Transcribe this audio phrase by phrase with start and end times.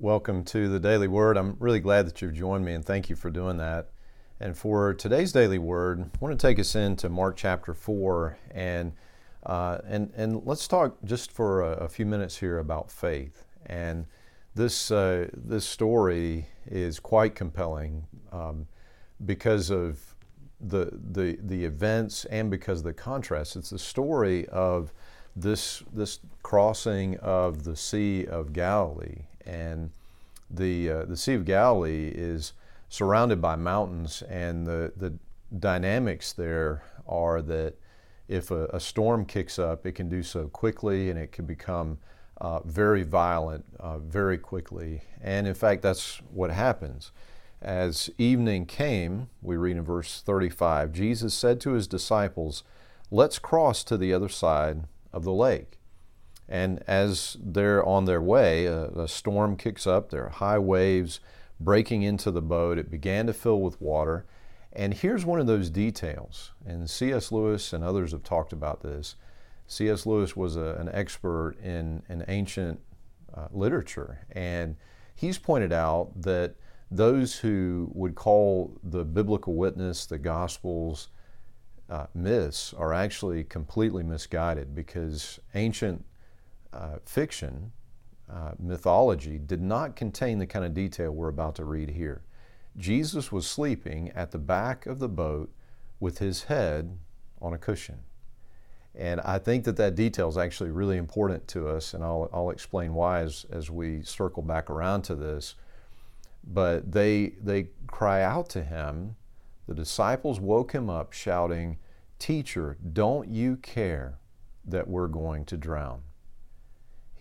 [0.00, 1.38] Welcome to the Daily Word.
[1.38, 3.90] I'm really glad that you've joined me and thank you for doing that.
[4.40, 8.92] And for today's Daily Word, I want to take us into Mark chapter 4 and,
[9.46, 13.46] uh, and, and let's talk just for a, a, few minutes here about faith.
[13.66, 14.06] And
[14.56, 18.66] this, uh, this story is quite compelling um,
[19.24, 20.16] because of
[20.60, 23.54] the, the, the events and because of the contrast.
[23.54, 24.92] It's the story of
[25.36, 29.26] this, this crossing of the Sea of Galilee.
[29.46, 29.90] And
[30.50, 32.52] the, uh, the Sea of Galilee is
[32.88, 35.14] surrounded by mountains, and the, the
[35.58, 37.74] dynamics there are that
[38.28, 41.98] if a, a storm kicks up, it can do so quickly and it can become
[42.38, 45.02] uh, very violent uh, very quickly.
[45.20, 47.12] And in fact, that's what happens.
[47.60, 52.62] As evening came, we read in verse 35, Jesus said to his disciples,
[53.10, 55.78] Let's cross to the other side of the lake.
[56.48, 61.20] And as they're on their way, a, a storm kicks up, there are high waves
[61.58, 62.78] breaking into the boat.
[62.78, 64.26] It began to fill with water.
[64.72, 67.30] And here's one of those details, and C.S.
[67.30, 69.14] Lewis and others have talked about this.
[69.68, 70.04] C.S.
[70.04, 72.80] Lewis was a, an expert in, in ancient
[73.32, 74.76] uh, literature, and
[75.14, 76.56] he's pointed out that
[76.90, 81.08] those who would call the biblical witness, the Gospels,
[81.88, 86.04] uh, myths are actually completely misguided because ancient
[86.74, 87.72] uh, fiction,
[88.30, 92.22] uh, mythology, did not contain the kind of detail we're about to read here.
[92.76, 95.52] Jesus was sleeping at the back of the boat
[96.00, 96.98] with his head
[97.40, 98.00] on a cushion.
[98.94, 102.50] And I think that that detail is actually really important to us, and I'll, I'll
[102.50, 105.54] explain why as, as we circle back around to this.
[106.46, 109.16] But they, they cry out to him.
[109.66, 111.78] The disciples woke him up, shouting,
[112.18, 114.18] Teacher, don't you care
[114.64, 116.02] that we're going to drown?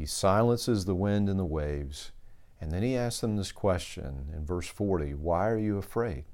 [0.00, 2.12] He silences the wind and the waves,
[2.58, 6.24] and then he asks them this question in verse 40 Why are you afraid?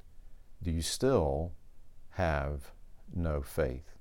[0.63, 1.51] Do you still
[2.11, 2.71] have
[3.13, 3.97] no faith?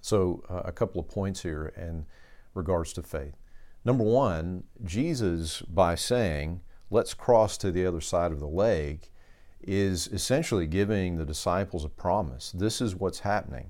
[0.00, 2.06] So, uh, a couple of points here in
[2.52, 3.36] regards to faith.
[3.84, 9.12] Number one, Jesus, by saying, let's cross to the other side of the lake,
[9.60, 12.50] is essentially giving the disciples a promise.
[12.50, 13.68] This is what's happening.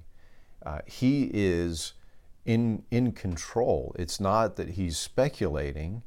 [0.64, 1.92] Uh, he is
[2.44, 3.94] in, in control.
[3.98, 6.02] It's not that he's speculating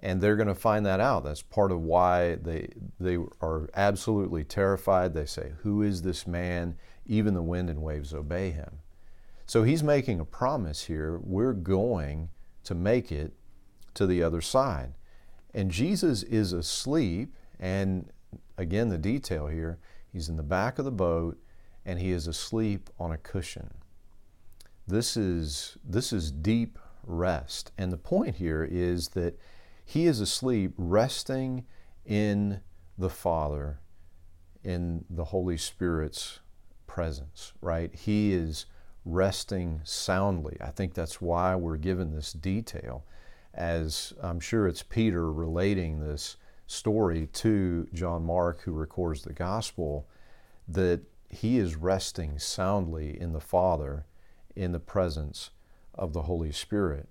[0.00, 1.24] and they're going to find that out.
[1.24, 2.68] That's part of why they,
[3.00, 5.14] they are absolutely terrified.
[5.14, 6.76] They say, Who is this man?
[7.06, 8.78] Even the wind and waves obey him.
[9.46, 11.18] So he's making a promise here.
[11.22, 12.30] We're going
[12.64, 13.32] to make it
[13.94, 14.94] to the other side.
[15.54, 18.10] And Jesus is asleep, and
[18.58, 19.78] again, the detail here
[20.12, 21.38] he's in the back of the boat
[21.84, 23.70] and he is asleep on a cushion.
[24.86, 27.72] This is, this is deep rest.
[27.76, 29.38] And the point here is that
[29.84, 31.64] he is asleep, resting
[32.04, 32.60] in
[32.98, 33.80] the Father,
[34.62, 36.40] in the Holy Spirit's
[36.86, 37.94] presence, right?
[37.94, 38.66] He is
[39.04, 40.56] resting soundly.
[40.60, 43.04] I think that's why we're given this detail,
[43.54, 46.36] as I'm sure it's Peter relating this
[46.66, 50.08] story to John Mark, who records the gospel,
[50.66, 54.04] that he is resting soundly in the Father
[54.56, 55.50] in the presence
[55.94, 57.08] of the Holy Spirit.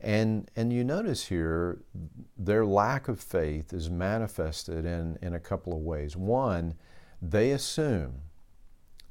[0.00, 1.80] And, and you notice here,
[2.36, 6.16] their lack of faith is manifested in, in a couple of ways.
[6.16, 6.74] One,
[7.20, 8.22] they assume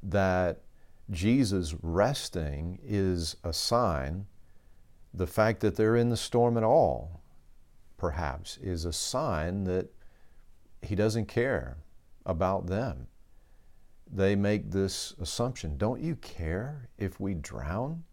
[0.02, 0.60] that
[1.10, 4.26] Jesus resting is a sign,
[5.14, 7.22] the fact that they're in the storm at all,
[7.96, 9.88] perhaps, is a sign that
[10.82, 11.78] he doesn't care
[12.26, 13.06] about them.
[14.12, 18.04] They make this assumption don't you care if we drown?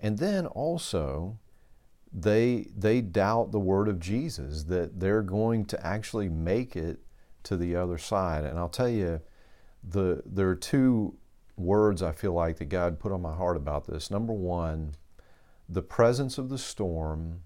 [0.00, 1.38] And then also,
[2.12, 7.00] they, they doubt the word of Jesus that they're going to actually make it
[7.42, 8.44] to the other side.
[8.44, 9.20] And I'll tell you,
[9.82, 11.16] the, there are two
[11.56, 14.10] words I feel like that God put on my heart about this.
[14.10, 14.94] Number one,
[15.68, 17.40] the presence of the storm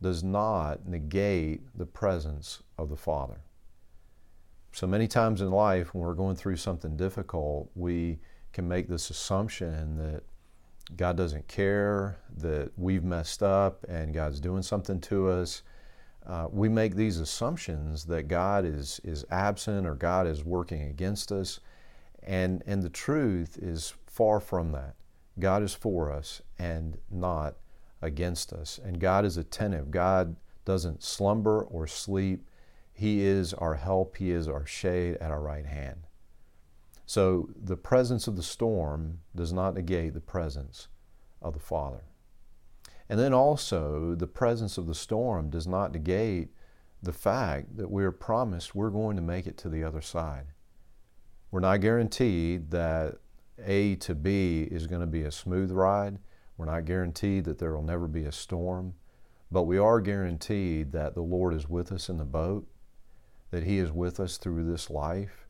[0.00, 3.40] does not negate the presence of the Father.
[4.78, 8.20] So many times in life, when we're going through something difficult, we
[8.52, 10.22] can make this assumption that
[10.96, 15.62] God doesn't care, that we've messed up and God's doing something to us.
[16.24, 21.32] Uh, we make these assumptions that God is, is absent or God is working against
[21.32, 21.58] us.
[22.22, 24.94] And, and the truth is far from that.
[25.40, 27.56] God is for us and not
[28.00, 28.78] against us.
[28.84, 29.90] And God is attentive.
[29.90, 32.44] God doesn't slumber or sleep.
[32.98, 36.08] He is our help, He is our shade at our right hand.
[37.06, 40.88] So the presence of the storm does not negate the presence
[41.40, 42.02] of the Father.
[43.08, 46.48] And then also, the presence of the storm does not negate
[47.00, 50.46] the fact that we're promised we're going to make it to the other side.
[51.52, 53.18] We're not guaranteed that
[53.64, 56.18] A to B is going to be a smooth ride.
[56.56, 58.94] We're not guaranteed that there will never be a storm.
[59.52, 62.66] But we are guaranteed that the Lord is with us in the boat,
[63.50, 65.46] that He is with us through this life,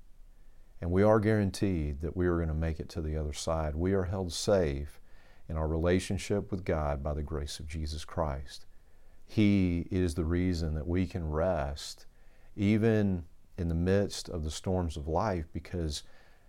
[0.80, 3.74] and we are guaranteed that we are going to make it to the other side.
[3.74, 5.00] We are held safe
[5.48, 8.66] in our relationship with God by the grace of Jesus Christ.
[9.26, 12.06] He is the reason that we can rest
[12.56, 13.24] even
[13.56, 16.02] in the midst of the storms of life because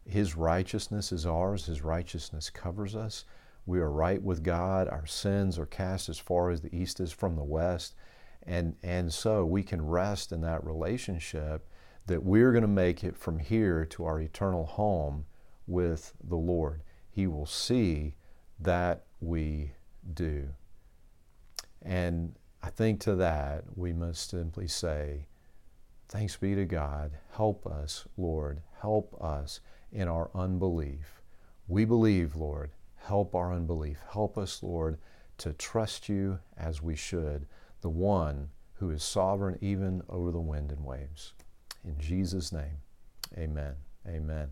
[0.05, 3.25] His righteousness is ours, His righteousness covers us.
[3.65, 4.87] We are right with God.
[4.87, 7.93] Our sins are cast as far as the east is from the west.
[8.49, 11.69] And, and so we can rest in that relationship
[12.07, 15.25] that we're going to make it from here to our eternal home
[15.67, 16.81] with the Lord.
[17.11, 18.15] He will see
[18.59, 19.73] that we
[20.15, 20.49] do.
[21.83, 25.27] And I think to that we must simply say,
[26.07, 27.11] Thanks be to God.
[27.33, 28.63] Help us, Lord.
[28.81, 29.59] Help us
[29.91, 31.21] in our unbelief.
[31.67, 32.71] We believe, Lord.
[32.95, 33.99] Help our unbelief.
[34.11, 34.97] Help us, Lord,
[35.37, 37.45] to trust you as we should,
[37.81, 41.33] the one who is sovereign even over the wind and waves.
[41.83, 42.77] In Jesus' name,
[43.37, 43.75] amen.
[44.07, 44.51] Amen.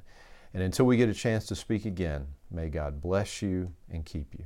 [0.54, 4.34] And until we get a chance to speak again, may God bless you and keep
[4.38, 4.46] you.